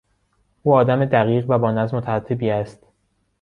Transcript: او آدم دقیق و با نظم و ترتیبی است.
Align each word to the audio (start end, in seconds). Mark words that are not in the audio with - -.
او 0.63 0.73
آدم 0.75 1.05
دقیق 1.05 1.49
و 1.49 1.57
با 1.59 1.71
نظم 1.71 1.97
و 1.97 2.01
ترتیبی 2.01 2.49
است. 2.49 2.87